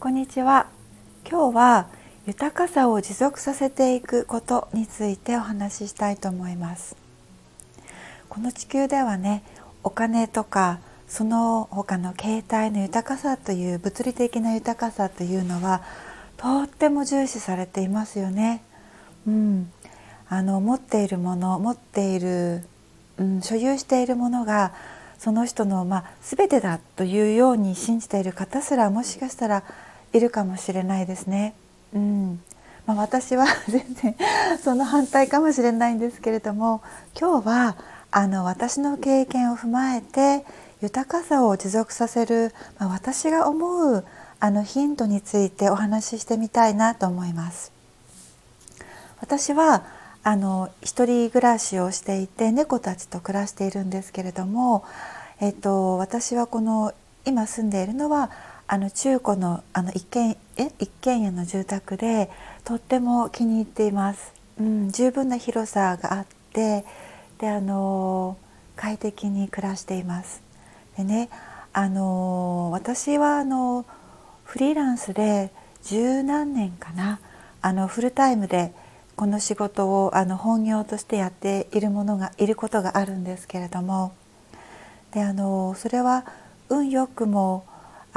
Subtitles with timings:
[0.00, 0.68] こんにちは。
[1.28, 1.88] 今日は
[2.24, 6.94] 豊かさを持続させていくことについてお話ししたいと思います。
[8.28, 9.42] この地球ではね
[9.82, 15.82] お金とかその他の携帯の豊かさという物理的な豊かさというのは
[16.36, 18.62] とっても重視されていますよね。
[19.26, 19.72] うん、
[20.28, 22.62] あの持っているもの持っている、
[23.16, 24.72] うん、所有しているものが
[25.18, 29.64] その人の、まあ、全てだというように信じている方すらもしかしたら
[30.12, 31.54] いるかもしれないですね。
[31.94, 32.40] うん
[32.86, 34.16] まあ、私は 全然
[34.62, 36.80] その反対かもしれないんですけれども
[37.18, 37.76] 今日は
[38.10, 40.44] あの私の経験を踏まえて
[40.80, 44.04] 豊かさを持続させる、まあ、私が思う
[44.40, 47.72] あのヒントについてお話ししてみたいなと思います。
[49.20, 49.82] 私は
[50.22, 54.84] あの一人暮らしをしていて猫たちと暮らしているんですけれども、
[55.40, 56.92] えっと、私はこの
[57.24, 58.30] 今住んでいるのは
[58.70, 62.30] あの中古のあの一軒え一軒家の住宅で
[62.64, 64.34] とっても気に入っています。
[64.60, 66.84] うん、十分な広さがあって
[67.38, 68.36] であの
[68.76, 70.42] 快適に暮らしています。
[70.98, 71.30] でね
[71.72, 73.86] あの私はあの
[74.44, 75.50] フリーランスで
[75.84, 77.20] 十何年かな
[77.62, 78.72] あのフルタイムで
[79.16, 84.12] この仕事をあの本業としてやっているものがいることがあるんですけれども
[85.12, 86.26] であのそれは
[86.68, 87.64] 運よくも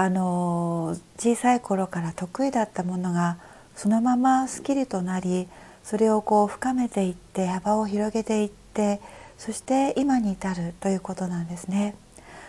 [0.00, 3.36] あの小さい頃から得意だったものが
[3.76, 5.46] そのままスキルとなり
[5.84, 8.98] それをこう深めていって幅を広げていって
[9.36, 11.94] そして今に至るということなんですね。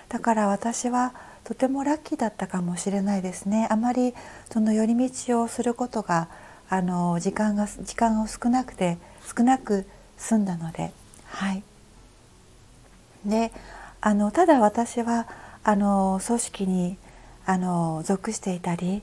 [0.07, 1.13] だから私は
[1.43, 3.67] とてもラッキーだったかもしれないですね。
[3.69, 4.13] あまり
[4.49, 6.29] その寄り道をすることが
[6.69, 8.97] あの時間が時間を少なくて
[9.35, 9.85] 少なく
[10.17, 10.93] 済んだので
[11.25, 11.63] はい。
[13.25, 13.51] で
[13.99, 15.27] あのただ私は
[15.65, 16.97] あの組織に
[17.45, 19.01] あの属していたり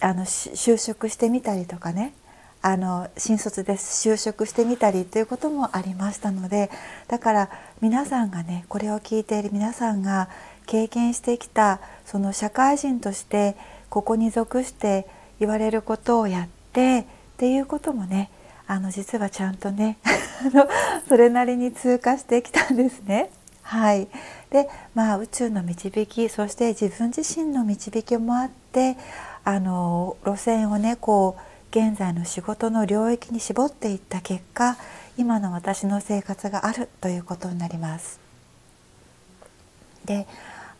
[0.00, 2.12] あの就職してみたりとかね
[2.60, 6.70] あの新卒で就職してみたりということもありましたので
[7.06, 7.50] だから
[7.80, 10.28] 皆さんがねこれを聞いている皆さんが
[10.66, 13.56] 経験してきたその社会人として
[13.88, 15.06] ここに属して
[15.40, 17.04] 言われることをやってっ
[17.38, 18.30] ていうこともね
[18.66, 19.98] あの実はちゃんとね
[21.08, 23.30] それなりに通過してきたんですね。
[23.68, 24.08] はい、
[24.48, 28.96] でまあ宇宙の導きそして自分自身の導きもあって
[29.44, 34.78] あの路線をねこう現在の仕事の領域に絞っていった結果
[35.18, 38.18] 今の私の生活があるということになります。
[40.06, 40.26] で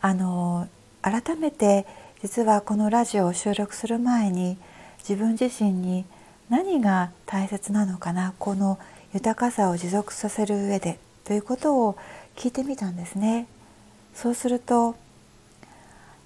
[0.01, 0.67] あの
[1.03, 1.85] 改めて
[2.23, 4.57] 実はこのラジオを収録する前に
[5.07, 6.05] 自分自身に
[6.49, 8.79] 何が大切なのかなこの
[9.13, 11.95] 豊かさを持続させる上でということを
[12.39, 13.47] 聞いてみたんですね。
[14.13, 14.95] そうすると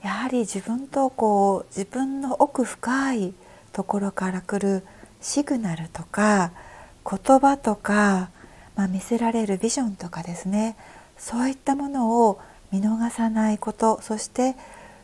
[0.03, 3.33] やはり自分とこう自分の奥深い
[3.71, 4.83] ところから来る
[5.21, 6.51] シグナルとか
[7.03, 8.29] 言葉とか、
[8.75, 10.77] まあ、見せられるビジョンとかですね。
[11.17, 12.39] そういったものを
[12.71, 13.99] 見逃さないこと。
[14.03, 14.55] そして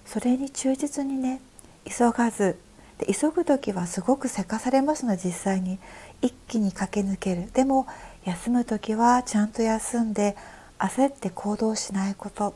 [0.05, 1.41] それに忠実にね
[1.85, 2.59] 急がず
[2.99, 5.79] で急ぐ時はすごくせかされますので実際に。
[6.21, 7.49] 一気に駆け抜ける。
[7.53, 7.87] でも
[8.25, 10.35] 休む時はちゃんと休んで
[10.79, 12.55] 焦って行動しないこと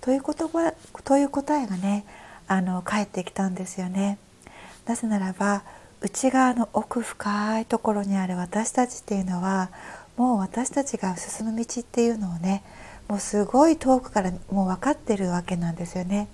[0.00, 0.74] という言葉
[1.04, 2.04] という答えがね
[2.48, 4.18] あの返ってきたんですよね。
[4.86, 5.62] なぜならば
[6.00, 9.70] 内側の奥深いところにある私たちっていうのは
[10.16, 12.62] もう私たちが進む道っていうのをね
[13.08, 16.28] もうすごい遠くからもう分かってるわけなんですよね。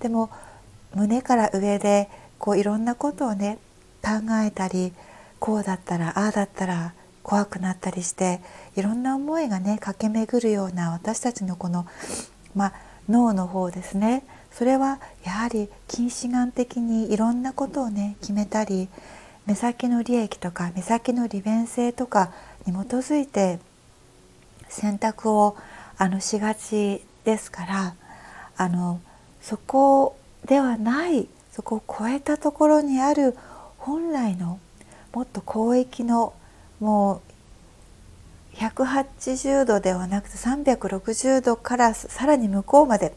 [0.00, 0.30] でも
[0.94, 2.08] 胸から上で
[2.38, 3.58] こういろんなことをね
[4.02, 4.10] 考
[4.44, 4.92] えたり
[5.38, 6.92] こうだったらああだったら
[7.22, 8.40] 怖くなったりして
[8.76, 11.86] いろんな思いがね駆け巡るような私たちのこの、
[12.54, 12.72] まあ、
[13.08, 14.24] 脳の方ですね。
[14.50, 18.88] それはやはり近視眼的にいろんなことをね決めたり
[19.46, 22.32] 目先の利益とか目先の利便性とか
[22.64, 23.58] に基づいて
[24.68, 25.56] 選択を
[25.98, 27.94] あのしがちですから
[28.56, 29.00] あの
[29.40, 30.16] そこ
[30.46, 33.36] ではないそこを超えたところにある
[33.78, 34.60] 本来の
[35.12, 36.32] もっと広域の
[36.80, 37.33] もう
[38.54, 43.14] 180度ではなくて360度からさらに向こうまで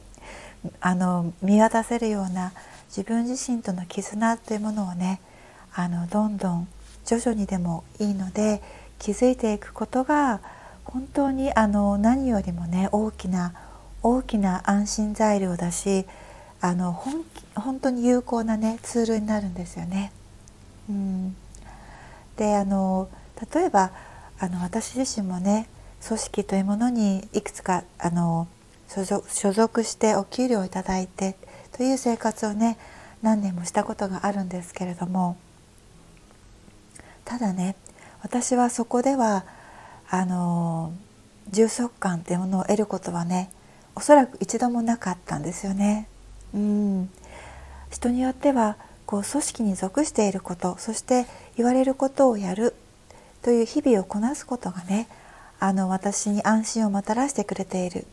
[0.82, 2.52] あの見渡せるような
[2.88, 5.22] 自分自身との絆というものをね
[5.74, 6.68] あのどんどん
[7.06, 8.62] 徐々にでもいいので
[9.00, 10.42] 気づいていくことが
[10.84, 13.54] 本当にあの何よりもね大きな
[14.02, 16.06] 大きな安心材料だし
[16.62, 17.24] あの本
[17.56, 20.12] 本当に有効なねツールになるんですよね。
[20.90, 21.36] うん、
[22.38, 23.10] であの
[23.54, 23.92] 例えば
[24.40, 25.68] あの私自身もね
[26.06, 28.48] 組織というものにいくつかあの
[28.88, 31.36] 所属してお給料をいただいて
[31.72, 32.78] という生活をね
[33.22, 35.38] 何年もしたことがあるんですけれども
[37.26, 37.76] ただね
[38.22, 39.44] 私はそこでは
[40.10, 40.94] あの
[41.50, 43.52] 充足感っていうものを得ることはね
[43.96, 46.08] おそらく一度もなかったんですよね。
[46.54, 47.10] うん
[47.90, 51.26] 人によってはこう組織に属していることそして
[51.56, 52.74] 言われることをやる
[53.48, 55.08] という日々をこなすことがね
[55.58, 58.06] あの私に安心をもたらしてくれている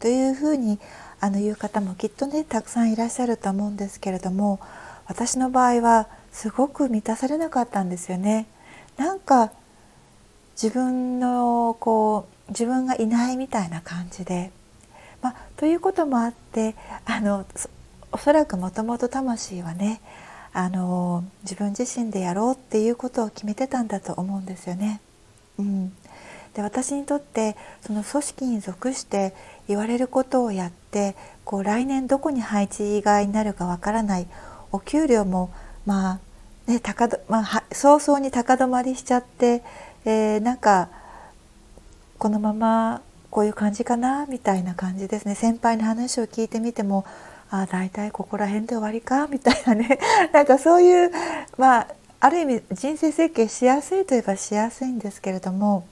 [0.00, 0.78] というふうに
[1.18, 4.60] あの言う方もきっとねたくさんいらっしゃると思うんですけれども
[5.06, 8.48] 私の場合はすごく満たされなかったんですよね。
[8.98, 9.50] なんか
[10.62, 14.52] 自分のこう自分がいないみたいな感じで
[15.22, 16.74] まあ、ということもあって
[17.06, 17.46] あの
[18.12, 20.02] おそらくもともと魂はね
[20.52, 25.00] あの自分自身でやろうっていうことを決めてたんだと思うんですよね。
[25.58, 25.92] うん、
[26.54, 27.56] で私にとって
[27.86, 29.34] その組織に属して
[29.68, 31.14] 言われることをやって
[31.44, 34.26] こう来年どこに配置がになるかわからない
[34.72, 35.50] お給料も
[35.86, 36.20] ま
[36.66, 39.62] あね高、まあ、早々に高止まりしちゃって、
[40.04, 40.88] えー、なんか
[42.18, 47.04] このままこういう感じかなみたいな感じですね先輩の話を聞いてみても
[47.50, 49.26] あ大体ここら辺で終わりか？
[49.26, 49.98] みたいなね
[50.32, 51.10] なんかそういう
[51.58, 51.86] まあ
[52.20, 55.84] ある意味人生設計しやすいといえばしやすいんですけれども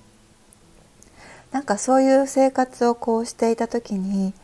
[1.50, 4.34] なんかそういう生活をこうしていた時に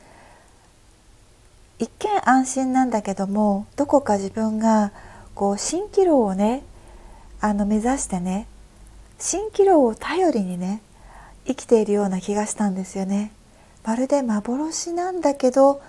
[1.79, 4.93] 一見安心なんだけどもどこか自分が
[5.35, 6.63] こう蜃気楼をね
[7.41, 8.47] あの目指してね
[9.19, 10.81] 蜃気楼を頼りにね
[11.47, 13.31] 生きているような気がしたんですよね。
[13.85, 15.83] まるで幻なんだけど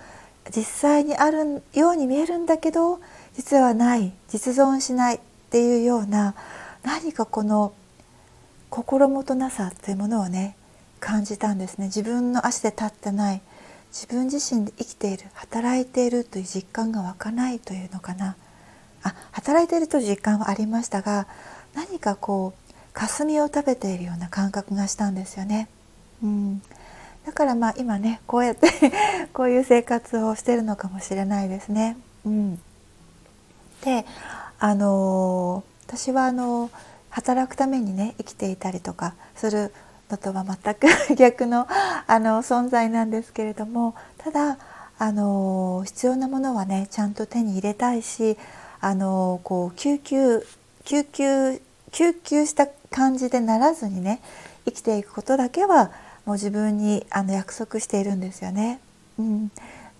[0.54, 3.00] 実際にあるように見えるんだけど
[3.34, 5.20] 実はない実存しないっ
[5.50, 6.34] ていうような
[6.82, 7.72] 何かこの
[8.70, 10.56] 心もとなさというものをね
[11.00, 11.86] 感じたんですね。
[11.86, 13.42] 自分の足で立ってない
[13.92, 18.36] 自分自身で生きている働いているという実感が湧かないというのかな。
[19.02, 21.26] あ働いているという実感はありましたが
[21.74, 25.68] 何かこう霞を食べているような感覚がしたんですよね。
[26.22, 26.62] うん、
[27.26, 28.70] だからまあ今ねこうやって
[29.34, 31.96] こういう生活をしてるのかもしれないですね。
[32.24, 32.56] うん、
[33.84, 34.06] で
[34.60, 36.70] あの私はあの
[37.10, 39.72] 働くためにね生きていたりとかする
[40.08, 40.86] のとは全く
[41.16, 41.66] 逆の
[42.06, 44.58] あの存在なんですけれどもただ
[44.98, 48.38] あの必要なものはねちゃんと手に入れたいし
[48.80, 50.46] あのこう救急
[50.84, 54.20] 救急救急した感じでならずにね
[54.64, 55.90] 生きていくことだけは
[56.26, 58.80] もう自分にあの約束しているんですよね。
[59.18, 59.50] うん、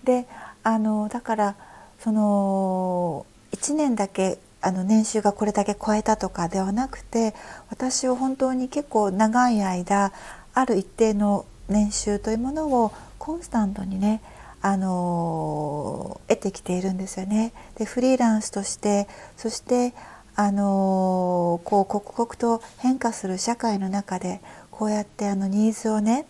[0.05, 0.27] で
[0.63, 1.55] あのだから
[2.01, 7.35] その1年だけあの年収がこれだけ超えたとかではなくて
[7.71, 10.13] 私を本当に結構長い間
[10.53, 14.21] ある一定の年収というものをコンスタントにね
[14.63, 17.53] あの得てきているんですよね。
[17.77, 19.07] でフリーランスとして
[19.37, 19.95] そして
[20.35, 24.41] あのこう刻々と変化する社会の中で
[24.77, 26.27] こうやってあのニーズをね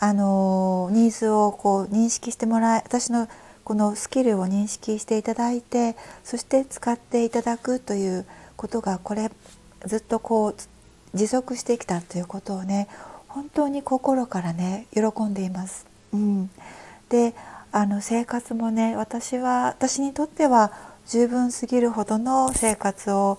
[0.00, 3.26] あのニーズをこう認識してもらい私の
[3.64, 9.30] このスキルを認識していただいてそして使っていただくということがこれ
[9.86, 10.54] ずっとこう
[11.16, 12.86] 持続してきたということをね
[13.28, 15.86] 本当に心からね喜んでいます。
[16.12, 16.50] うん、
[17.08, 17.34] で
[17.72, 20.72] あの生活もね私は私にとっては
[21.06, 23.38] 十分すぎるほどの生活を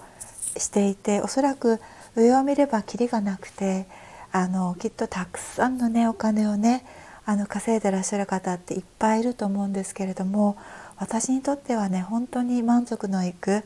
[0.58, 1.80] していておそらく
[2.16, 3.86] 上を見ればきりがなくて
[4.32, 6.86] あのきっとたくさんのねお金をね
[7.26, 10.58] あの稼いでらっしゃる方っていっぱいいると思うんですけれども
[10.98, 13.64] 私にとってはね本当に満足のいく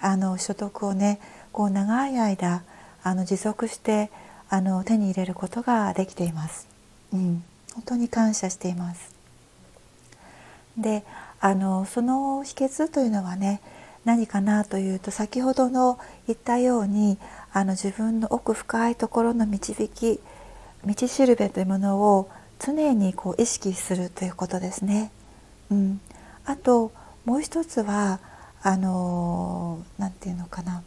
[0.00, 1.20] あの所得をね
[1.52, 2.62] こう長い間
[3.02, 4.10] あの持続して
[4.48, 6.68] あの手に入れることができています。
[7.12, 7.44] うん、
[7.74, 9.14] 本当に感謝しています。
[10.76, 11.04] で
[11.40, 13.60] あのその秘訣というのはね
[14.04, 17.18] 何かなというと先ほどの言ったように
[17.56, 20.18] あの自分の奥深いところの導き
[20.84, 25.12] 道しるべというものを常にこう意識するということですね。
[25.70, 26.00] うん、
[26.44, 26.90] あと
[27.24, 28.18] もう一つは
[28.60, 30.82] あの何て言うのかな。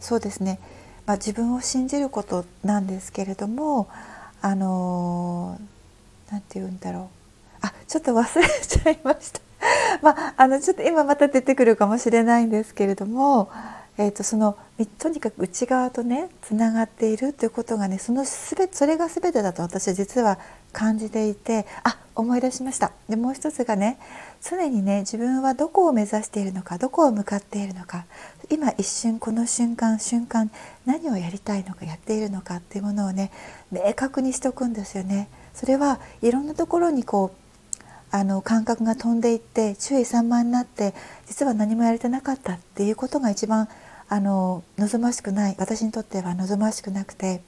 [0.00, 0.58] そうですね、
[1.06, 3.88] まあ、自分を信じることなんですけれども
[4.42, 5.58] あの
[6.30, 7.10] 何て言うんだろ
[7.62, 7.66] う。
[7.66, 9.40] あちょっと忘れちゃいました。
[10.02, 13.50] まあ、あのちょっと今また出てくるかもしれないんですけれども、
[13.96, 14.56] えーと、その
[14.98, 20.38] とにかく内側とねつながっているということがねそのすべそれが全てだと私は実は
[20.72, 23.98] 感じていてあ思い出しましたでもう一つがね
[24.42, 28.04] 常にね自分はどこを目指しているのかどこを向かっているのか
[28.50, 30.50] 今一瞬この瞬間瞬間
[30.86, 33.30] 何をやりたいのかやっているのかっていうものをね
[33.70, 35.28] 明確にしておくんですよね。
[35.54, 37.44] それはいろんなところにこう
[38.10, 40.94] あの感覚が飛んでいって注意散漫になって
[41.26, 43.68] 実は何もやれてなかったっていうことが一番
[44.14, 47.42] あの望ましくない私にとっては望ましくなくて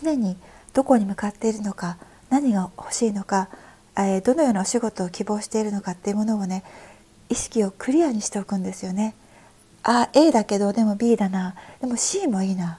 [0.00, 0.38] 常に
[0.72, 1.98] どこに向かっているのか
[2.30, 3.50] 何が欲しいのか、
[3.94, 6.64] えー、どのようなお仕事を希望しているのかっていうものをね
[7.28, 9.14] 意識をクリアにしておくんですよね。
[9.82, 12.78] あ A だけどでも B だなでも C もいいな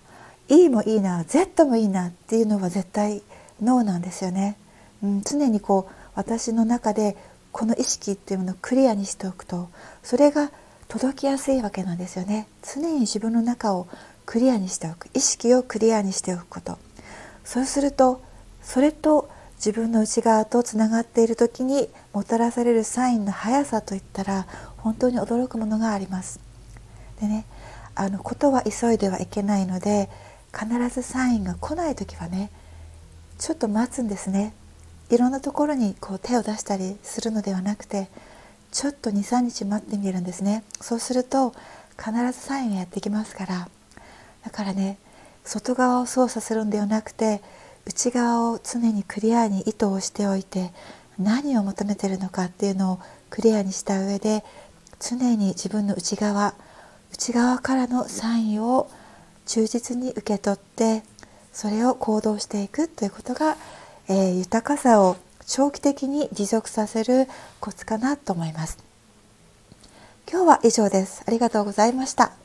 [0.50, 3.22] E もいいな Z もいいなっていうのは絶対
[3.62, 4.58] ノーなんですよね。
[5.04, 7.18] うん、常にこう私の中で
[7.52, 9.70] この意識っていうものをクリアにしておくと
[10.02, 10.50] それが
[10.94, 12.48] 届きやすいわけなんですよね。
[12.62, 13.88] 常に自分の中を
[14.28, 15.10] クリアにしておく。
[15.16, 16.78] 意識をクリアにしておくこと。
[17.44, 18.22] そうすると
[18.62, 24.46] それと自分の内側とつながっている時にもたらされるサインの速さといったら
[24.78, 26.40] 本当に驚くものがあります。
[27.20, 27.46] でね
[27.96, 30.12] あのことは急いではいけないので
[30.54, 32.52] 必ずサインが来ない時はね
[33.40, 34.54] ちょっと待つんですね。
[35.10, 38.10] いろんなところにこう手を出したりするのではなくて
[38.74, 40.64] ちょっと23日待ってみるんですね。
[40.82, 41.54] そうすると
[41.98, 43.70] 必ずサインがやってきますから。
[44.44, 44.98] だからね
[45.46, 47.42] 外側を操作するんではなくて
[47.86, 50.74] 内側を常にクリアに意図をしておいて
[51.18, 53.00] 何を求めてるのかっていうのを
[53.30, 54.44] クリアにした上で
[55.00, 56.56] 常に自分の内側
[57.14, 58.90] 内側からのサインを
[59.46, 61.04] 忠実に受け取って
[61.54, 63.56] それを行動していくということが
[64.10, 65.16] えー、豊かさを
[65.46, 67.28] 長期的に持続させる
[67.60, 68.78] コツかなと思います。
[70.30, 71.24] 今日は以上です。
[71.28, 72.43] ありがとうございました。